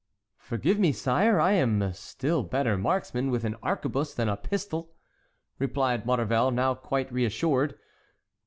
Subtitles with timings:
[0.39, 4.95] "Forgive me, sire, I am a still better marksman with an arquebuse than a pistol,"
[5.59, 7.77] replied Maurevel, now quite reassured.